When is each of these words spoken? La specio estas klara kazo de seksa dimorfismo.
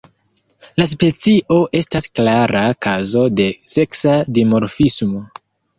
La 0.81 0.87
specio 0.93 1.59
estas 1.81 2.09
klara 2.21 2.65
kazo 2.87 3.29
de 3.43 3.47
seksa 3.77 4.19
dimorfismo. 4.41 5.29